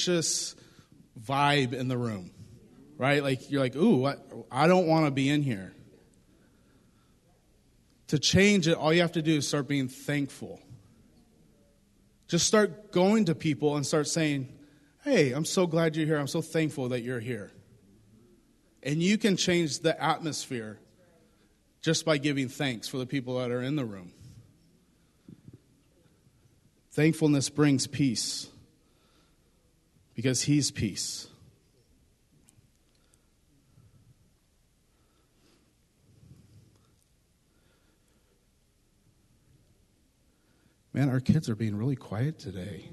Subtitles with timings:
[0.00, 0.54] anxious
[1.20, 2.30] vibe in the room,
[2.96, 3.22] right?
[3.22, 4.16] Like you're like, ooh, I,
[4.50, 5.74] I don't want to be in here.
[8.08, 10.60] To change it, all you have to do is start being thankful.
[12.28, 14.48] Just start going to people and start saying,
[15.04, 16.18] hey, I'm so glad you're here.
[16.18, 17.52] I'm so thankful that you're here.
[18.82, 20.78] And you can change the atmosphere
[21.82, 24.12] just by giving thanks for the people that are in the room.
[26.92, 28.49] Thankfulness brings peace
[30.20, 31.28] because He's peace.
[40.92, 42.90] Man, our kids are being really quiet today.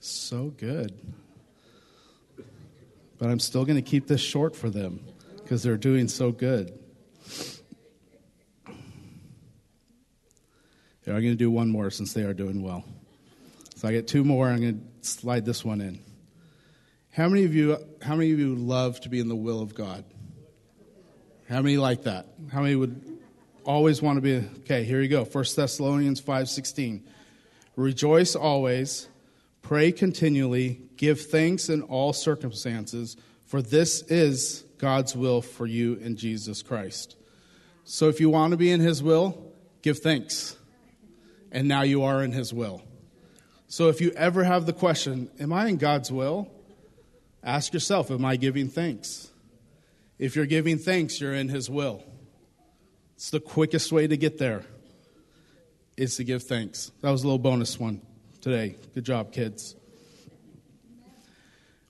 [0.00, 0.98] So good.
[3.18, 4.98] But I'm still going to keep this short for them
[5.36, 6.76] because they're doing so good.
[11.06, 12.84] I'm going to do one more since they are doing well.
[13.76, 14.48] So I get two more.
[14.48, 16.00] I'm going to slide this one in.
[17.12, 17.76] How many of you?
[18.02, 20.04] How many of you love to be in the will of God?
[21.48, 22.26] How many like that?
[22.52, 23.18] How many would
[23.64, 24.36] always want to be?
[24.60, 25.24] Okay, here you go.
[25.24, 27.04] First Thessalonians five sixteen.
[27.76, 29.08] Rejoice always,
[29.62, 36.16] pray continually, give thanks in all circumstances, for this is God's will for you in
[36.16, 37.16] Jesus Christ.
[37.84, 40.56] So if you want to be in His will, give thanks
[41.50, 42.82] and now you are in His will.
[43.70, 46.50] So if you ever have the question, Am I in God's will?
[47.42, 49.30] Ask yourself, Am I giving thanks?
[50.18, 52.02] If you're giving thanks, you're in His will.
[53.14, 54.64] It's the quickest way to get there,
[55.96, 56.90] is to give thanks.
[57.00, 58.02] That was a little bonus one
[58.40, 58.74] today.
[58.92, 59.76] Good job, kids.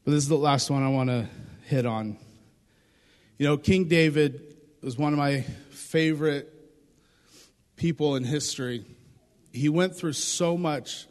[0.04, 1.28] But this is the last one I want to
[1.64, 2.18] hit on.
[3.38, 6.52] You know, King David was one of my favorite
[7.76, 8.84] people in history
[9.52, 11.06] he went through so much.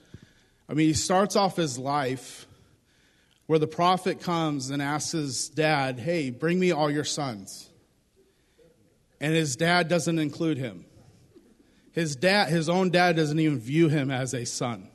[0.70, 2.46] I mean, he starts off his life
[3.48, 7.68] where the prophet comes and asks his dad, Hey, bring me all your sons.
[9.20, 10.86] And his dad doesn't include him.
[11.92, 14.88] His dad, his own dad doesn't even view him as a son.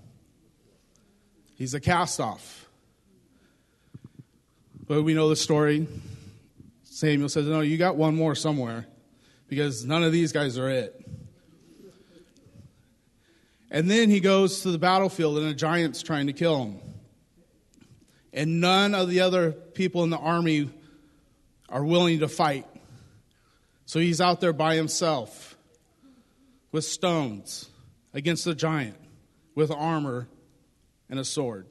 [1.56, 2.69] He's a cast off.
[4.87, 5.88] But we know the story.
[6.84, 8.87] Samuel says, No, you got one more somewhere
[9.48, 11.03] because none of these guys are it.
[13.74, 16.80] And then he goes to the battlefield and a giant's trying to kill him.
[18.32, 20.70] And none of the other people in the army
[21.68, 22.68] are willing to fight.
[23.84, 25.56] So he's out there by himself
[26.70, 27.68] with stones
[28.12, 28.96] against the giant
[29.56, 30.28] with armor
[31.10, 31.66] and a sword.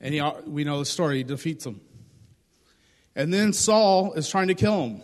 [0.00, 1.80] And he, we know the story, he defeats him.
[3.16, 5.02] And then Saul is trying to kill him.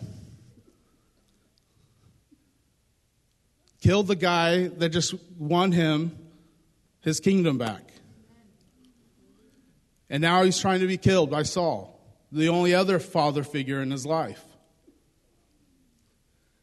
[3.81, 6.17] Killed the guy that just won him
[7.01, 7.93] his kingdom back.
[10.09, 11.99] And now he's trying to be killed by Saul,
[12.31, 14.43] the only other father figure in his life.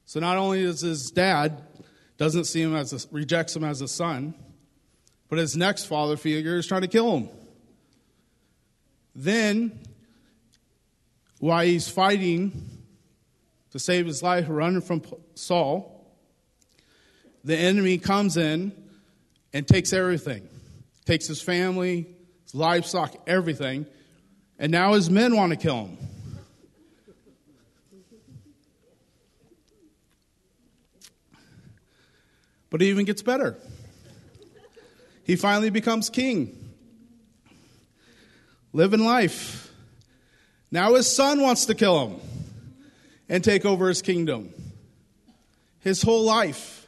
[0.05, 1.63] So not only does his dad
[2.17, 4.35] doesn't see him as a, rejects him as a son,
[5.29, 7.29] but his next father figure is trying to kill him.
[9.15, 9.81] Then,
[11.39, 12.83] while he's fighting
[13.71, 15.03] to save his life, running from
[15.35, 15.96] Saul,
[17.47, 18.73] the enemy comes in
[19.55, 20.47] and takes everything
[21.07, 22.07] takes his family,
[22.43, 23.87] his livestock, everything.
[24.59, 25.99] And now his men want to kill him.
[32.69, 33.57] But it even gets better.
[35.25, 36.75] He finally becomes king,
[38.73, 39.73] living life.
[40.71, 42.21] Now his son wants to kill him
[43.29, 44.53] and take over his kingdom.
[45.81, 46.86] His whole life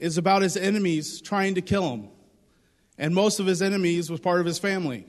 [0.00, 2.08] is about his enemies trying to kill him.
[2.98, 5.06] And most of his enemies was part of his family.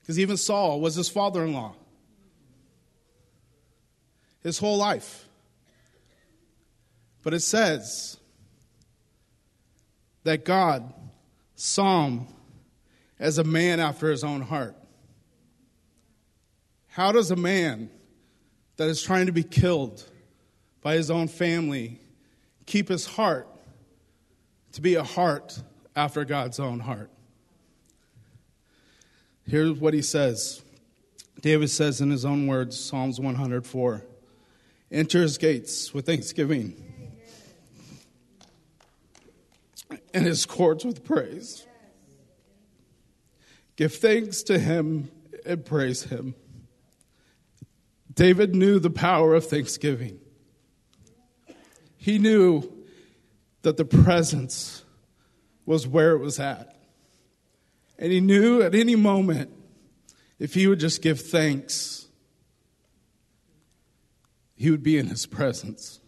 [0.00, 1.74] Because even Saul was his father in law.
[4.42, 5.26] His whole life.
[7.22, 8.16] But it says
[10.24, 10.92] that God
[11.54, 12.26] saw him
[13.18, 14.76] as a man after his own heart.
[16.88, 17.90] How does a man
[18.76, 20.04] that is trying to be killed
[20.80, 22.00] by his own family
[22.68, 23.48] keep his heart
[24.72, 25.62] to be a heart
[25.96, 27.10] after God's own heart.
[29.46, 30.62] Here's what he says
[31.40, 34.04] David says in his own words, Psalms 104
[34.90, 36.84] Enter his gates with thanksgiving
[40.12, 41.66] and his courts with praise.
[43.76, 45.10] Give thanks to him
[45.46, 46.34] and praise him.
[48.12, 50.20] David knew the power of thanksgiving.
[52.08, 52.62] He knew
[53.60, 54.82] that the presence
[55.66, 56.74] was where it was at.
[57.98, 59.50] And he knew at any moment,
[60.38, 62.08] if he would just give thanks,
[64.56, 66.00] he would be in his presence.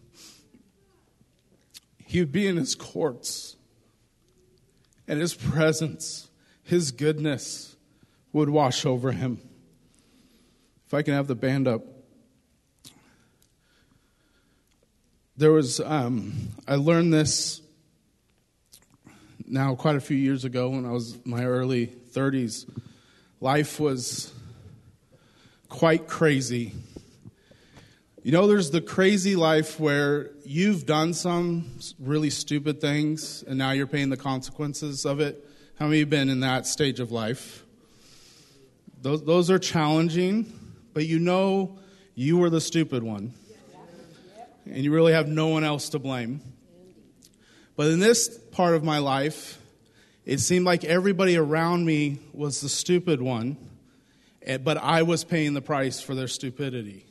[2.03, 3.55] He would be in his courts.
[5.07, 6.31] And his presence,
[6.63, 7.75] his goodness
[8.33, 9.39] would wash over him.
[10.87, 11.83] If I can have the band up.
[15.41, 16.33] There was, um,
[16.67, 17.63] I learned this
[19.47, 22.69] now quite a few years ago when I was my early 30s.
[23.39, 24.31] Life was
[25.67, 26.75] quite crazy.
[28.21, 33.71] You know, there's the crazy life where you've done some really stupid things and now
[33.71, 35.43] you're paying the consequences of it.
[35.79, 37.65] How many have been in that stage of life?
[39.01, 40.53] Those, those are challenging,
[40.93, 41.79] but you know
[42.13, 43.33] you were the stupid one.
[44.65, 46.41] And you really have no one else to blame.
[47.75, 49.59] But in this part of my life,
[50.25, 53.57] it seemed like everybody around me was the stupid one,
[54.43, 57.05] eh, but I was paying the price for their stupidity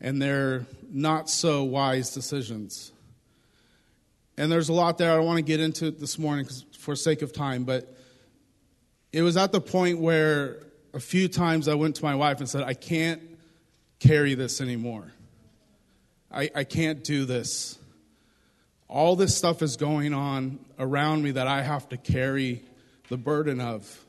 [0.00, 2.92] and their not so wise decisions.
[4.36, 6.46] And there's a lot there I don't want to get into this morning
[6.78, 7.96] for sake of time, but
[9.12, 10.60] it was at the point where
[10.92, 13.22] a few times I went to my wife and said, I can't
[13.98, 15.12] carry this anymore.
[16.34, 17.78] I, I can't do this.
[18.88, 22.62] All this stuff is going on around me that I have to carry
[23.08, 24.04] the burden of.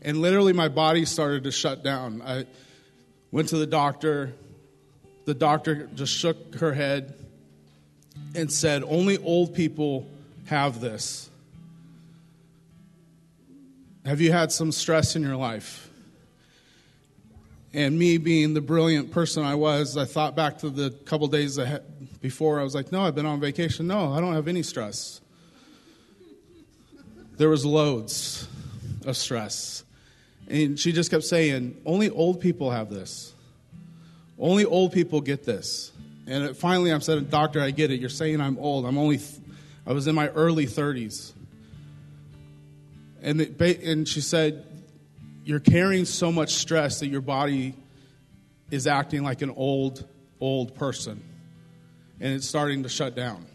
[0.00, 2.22] And literally, my body started to shut down.
[2.22, 2.46] I
[3.30, 4.32] went to the doctor,
[5.26, 7.14] the doctor just shook her head
[8.34, 10.06] and said, Only old people
[10.46, 11.28] have this.
[14.06, 15.87] Have you had some stress in your life?
[17.78, 21.60] And me being the brilliant person I was, I thought back to the couple days
[22.20, 22.58] before.
[22.58, 23.86] I was like, no, I've been on vacation.
[23.86, 25.20] No, I don't have any stress.
[27.36, 28.48] There was loads
[29.06, 29.84] of stress.
[30.48, 33.32] And she just kept saying, only old people have this.
[34.40, 35.92] Only old people get this.
[36.26, 38.00] And finally, I'm saying, Doctor, I get it.
[38.00, 38.86] You're saying I'm old.
[38.86, 39.20] I'm only,
[39.86, 41.30] I was in my early 30s.
[43.22, 44.64] And, it, and she said,
[45.48, 47.74] You're carrying so much stress that your body
[48.70, 50.06] is acting like an old,
[50.40, 51.22] old person.
[52.20, 53.46] And it's starting to shut down.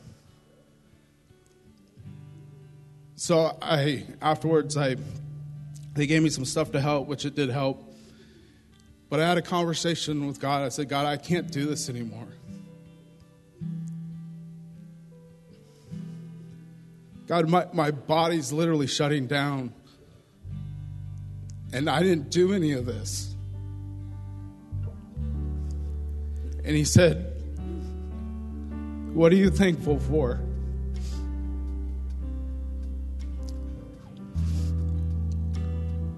[3.16, 4.96] So I, afterwards, I,
[5.94, 7.94] they gave me some stuff to help, which it did help.
[9.08, 10.64] But I had a conversation with God.
[10.64, 12.28] I said, God, I can't do this anymore.
[17.28, 19.72] God, my, my body's literally shutting down.
[21.74, 23.36] And I didn't do any of this.
[26.64, 27.34] And he said,
[29.14, 30.40] What are you thankful for?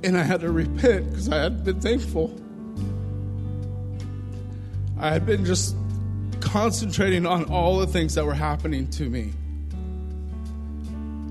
[0.03, 2.39] And I had to repent because I hadn't been thankful.
[4.99, 5.75] I had been just
[6.41, 9.33] concentrating on all the things that were happening to me.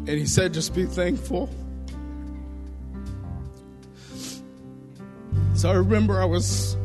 [0.06, 1.48] And he said, just be thankful.
[5.54, 6.76] So I remember I was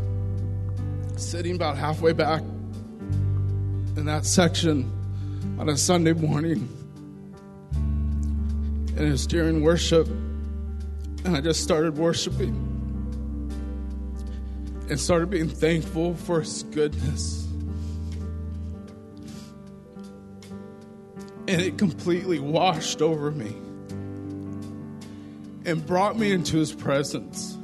[1.18, 4.89] sitting about halfway back in that section
[5.57, 6.69] on a Sunday morning.
[7.74, 10.07] And it was during worship.
[10.07, 12.68] And I just started worshiping
[14.88, 17.47] and started being thankful for His goodness.
[21.47, 23.56] And it completely washed over me
[25.66, 27.58] and brought me into His presence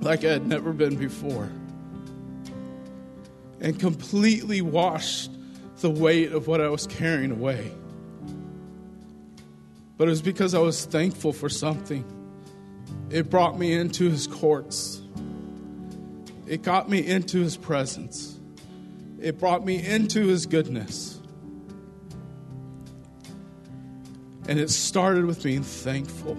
[0.00, 1.50] like I had never been before.
[3.60, 5.30] And completely washed
[5.80, 7.72] the weight of what I was carrying away.
[9.96, 12.04] But it was because I was thankful for something.
[13.10, 15.02] It brought me into his courts.
[16.46, 18.38] It got me into his presence.
[19.20, 21.20] It brought me into his goodness.
[24.48, 26.36] And it started with being thankful.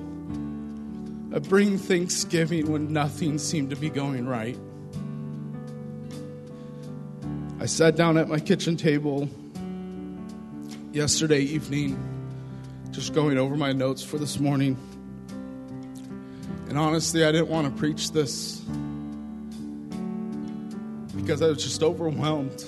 [1.40, 4.58] Bring thanksgiving when nothing seemed to be going right.
[7.60, 9.30] I sat down at my kitchen table
[10.92, 11.98] yesterday evening,
[12.92, 14.78] just going over my notes for this morning.
[16.70, 18.62] And honestly, I didn't want to preach this
[21.16, 22.64] because I was just overwhelmed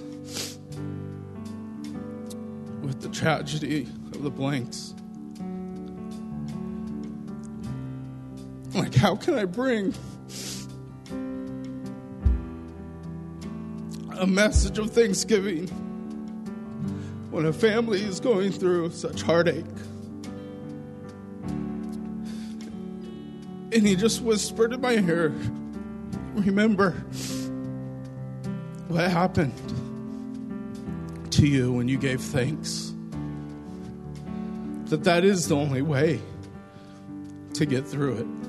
[2.82, 4.94] with the tragedy of the blanks.
[8.84, 9.94] Like, how can I bring
[14.18, 15.70] a message of thanksgiving
[17.32, 19.64] when a family is going through such heartache?
[23.72, 25.30] And he just whispered in my ear,
[26.34, 26.92] Remember
[28.90, 29.54] what happened
[31.32, 32.94] to you when you gave thanks.
[34.88, 36.20] That that is the only way
[37.54, 38.43] to get through it.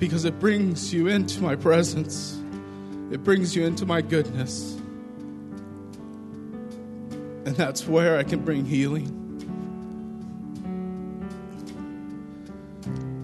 [0.00, 2.40] Because it brings you into my presence.
[3.12, 4.72] It brings you into my goodness.
[7.44, 9.18] And that's where I can bring healing.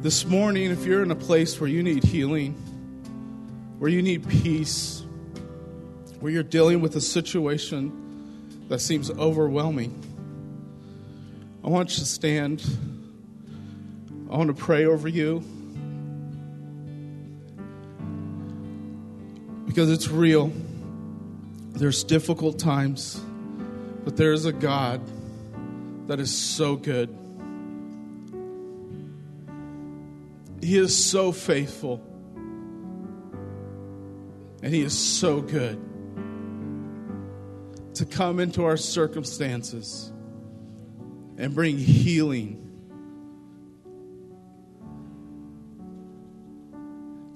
[0.03, 2.53] This morning, if you're in a place where you need healing,
[3.79, 5.03] where you need peace,
[6.21, 9.99] where you're dealing with a situation that seems overwhelming,
[11.65, 12.63] I want you to stand.
[14.31, 15.43] I want to pray over you.
[19.67, 20.53] Because it's real.
[21.73, 23.21] There's difficult times,
[24.05, 25.01] but there is a God
[26.09, 27.15] that is so good.
[30.63, 32.01] He is so faithful.
[34.63, 35.79] And He is so good
[37.95, 40.13] to come into our circumstances
[41.39, 42.66] and bring healing,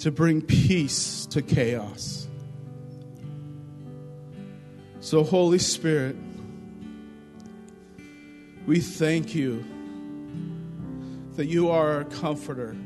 [0.01, 2.27] to bring peace to chaos.
[5.01, 6.17] So, Holy Spirit,
[8.67, 9.65] we thank you
[11.37, 12.77] that you are our comforter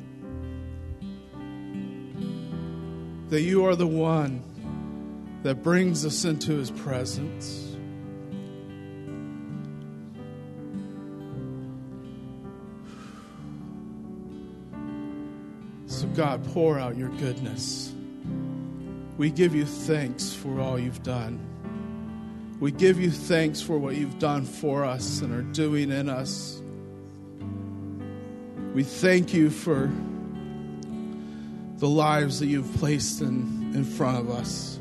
[3.35, 4.41] that you are the one
[5.43, 7.74] that brings us into his presence.
[16.15, 17.93] God, pour out your goodness.
[19.19, 21.41] We give you thanks for all you've done.
[22.61, 26.63] We give you thanks for what you've done for us and are doing in us.
[28.75, 29.91] We thank you for
[31.79, 34.79] the lives that you've placed in, in front of us.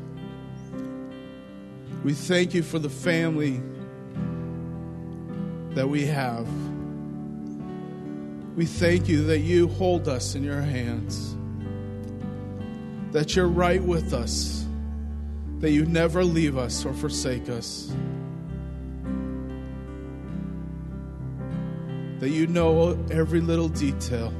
[2.04, 3.60] We thank you for the family
[5.74, 6.46] that we have.
[8.56, 11.36] We thank you that you hold us in your hands,
[13.12, 14.64] that you're right with us,
[15.58, 17.92] that you never leave us or forsake us,
[22.20, 24.32] that you know every little detail,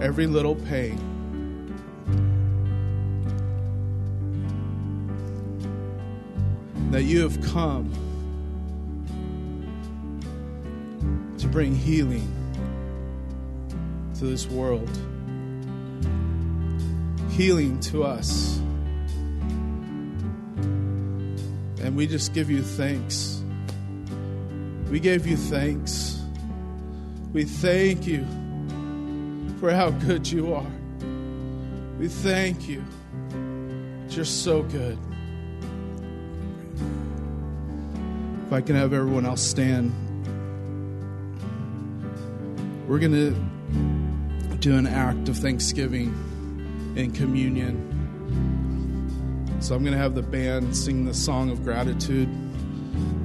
[0.00, 1.12] every little pain.
[6.92, 7.92] that you have come
[11.36, 12.26] to bring healing
[14.18, 14.88] to this world,
[17.30, 18.56] healing to us.
[21.82, 23.42] And we just give you thanks.
[24.90, 26.20] We gave you thanks.
[27.32, 28.24] We thank you
[29.60, 30.72] for how good you are.
[31.98, 32.82] We thank you.
[34.08, 34.98] You're so good.
[38.46, 39.92] If I can have everyone else stand,
[42.88, 43.36] we're going to
[44.66, 46.08] do an act of thanksgiving
[46.96, 47.78] in communion.
[49.60, 52.26] So I'm going to have the band sing the song of gratitude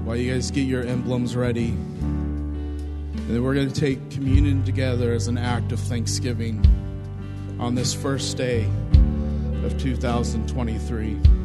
[0.05, 1.69] while you guys get your emblems ready.
[1.69, 6.63] And then we're going to take communion together as an act of thanksgiving
[7.59, 8.69] on this first day
[9.63, 11.40] of 2023.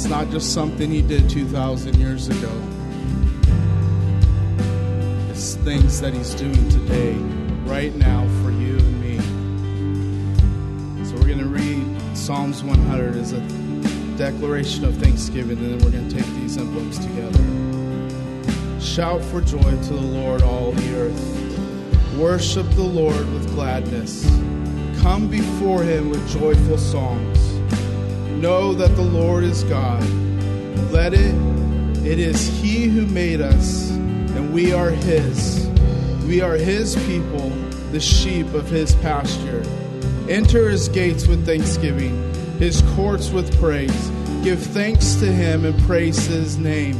[0.00, 2.50] It's not just something He did 2,000 years ago,
[5.28, 7.12] it's things that He's doing today,
[7.66, 9.18] right now, for you and me.
[11.04, 13.40] So we're going to read Psalms 100 as a
[14.16, 18.80] declaration of thanksgiving, and then we're going to take these emblems together.
[18.80, 22.16] Shout for joy to the Lord, all the earth.
[22.16, 24.24] Worship the Lord with gladness.
[25.02, 27.39] Come before him with joyful songs.
[28.40, 30.02] Know that the Lord is God.
[30.90, 31.34] Let it,
[32.06, 35.68] it is he who made us, and we are his.
[36.24, 37.50] We are his people,
[37.92, 39.62] the sheep of his pasture.
[40.26, 44.10] Enter his gates with thanksgiving, his courts with praise.
[44.42, 46.96] Give thanks to him and praise his name.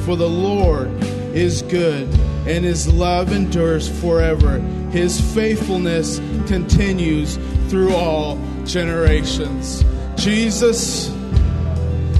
[0.00, 0.88] For the Lord
[1.32, 2.12] is good,
[2.48, 4.58] and his love endures forever.
[4.90, 6.18] His faithfulness
[6.48, 7.36] continues
[7.68, 9.84] through all generations.
[10.20, 11.08] Jesus,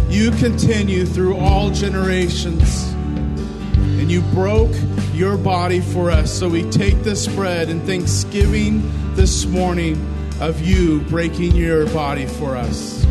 [0.09, 4.75] you continue through all generations, and you broke
[5.13, 6.33] your body for us.
[6.33, 8.81] So we take this bread in thanksgiving
[9.17, 10.01] this morning
[10.41, 13.05] of you breaking your body for us.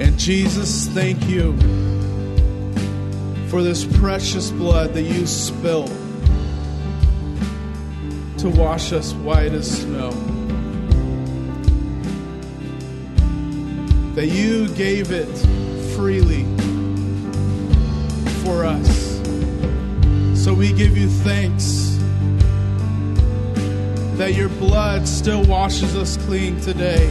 [0.00, 1.54] And Jesus, thank you
[3.48, 6.05] for this precious blood that you spilled
[8.52, 10.10] to wash us white as snow.
[14.14, 15.26] That you gave it
[15.96, 16.44] freely
[18.44, 19.16] for us.
[20.40, 21.98] So we give you thanks
[24.16, 27.06] that your blood still washes us clean today.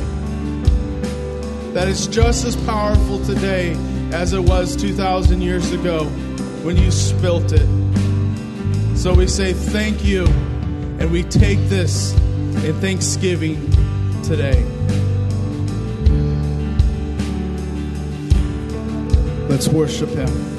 [1.73, 3.73] That it's just as powerful today
[4.13, 6.05] as it was 2,000 years ago
[6.63, 7.67] when you spilt it.
[8.97, 10.25] So we say thank you,
[10.99, 12.13] and we take this
[12.63, 13.71] in thanksgiving
[14.23, 14.63] today.
[19.47, 20.54] Let's worship Him.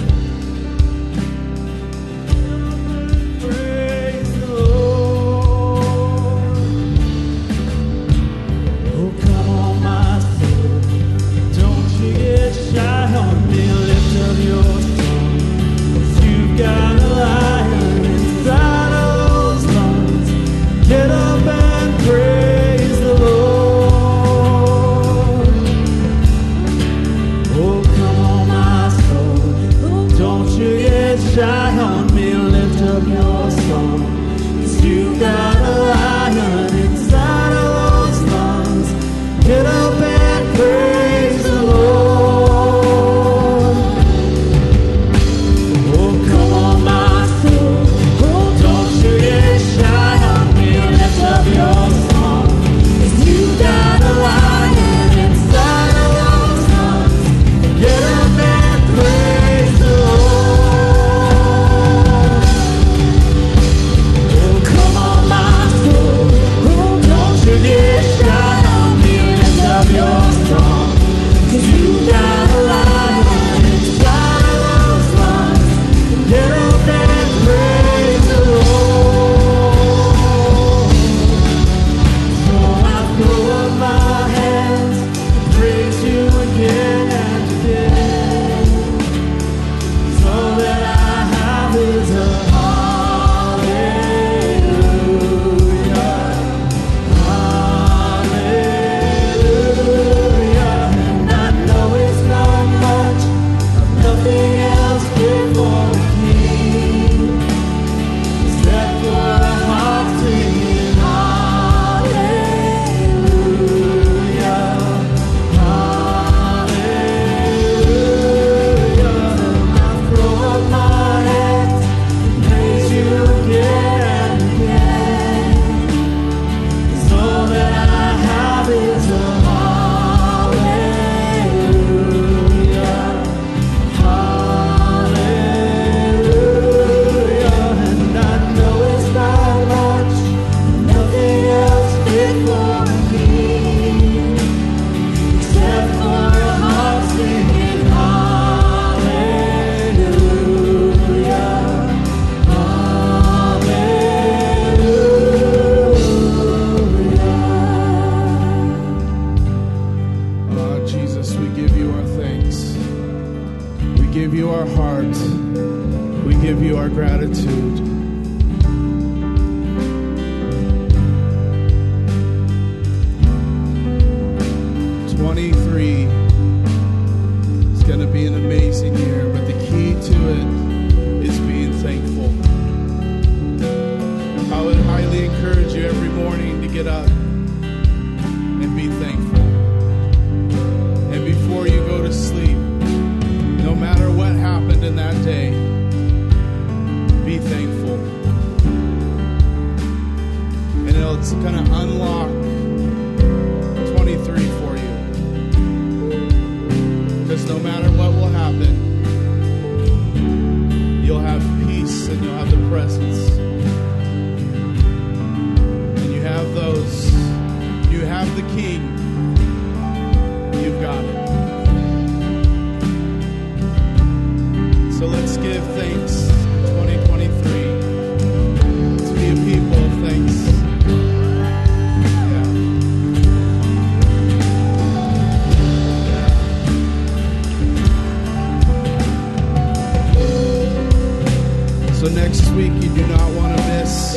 [242.06, 244.16] So next week, you do not want to miss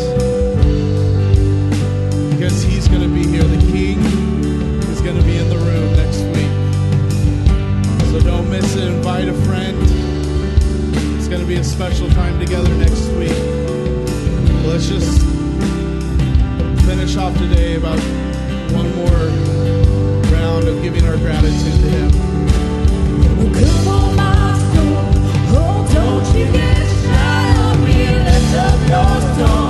[2.29, 3.41] because he's going to be here.
[3.41, 3.97] The King
[4.91, 6.51] is going to be in the room next week.
[8.11, 8.83] So don't miss it.
[8.83, 9.75] Invite a friend.
[11.17, 13.33] It's going to be a special time together next week.
[14.67, 15.23] Let's just
[16.85, 17.97] finish off today about
[18.71, 19.29] one more
[20.31, 22.11] round of giving our gratitude to him.
[23.35, 25.09] Well, come on, my soul.
[25.57, 26.78] Oh, don't you get
[28.55, 29.68] of your soul.